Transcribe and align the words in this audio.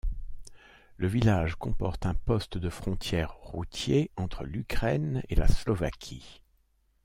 Le 0.97 1.05
village 1.07 1.57
comporte 1.57 2.07
un 2.07 2.15
poste 2.15 2.57
de 2.57 2.71
frontière 2.71 3.35
routier 3.35 4.09
entre 4.17 4.45
l'Ukraine 4.45 5.21
et 5.29 5.35
la 5.35 5.47
Slovaquie. 5.47 6.41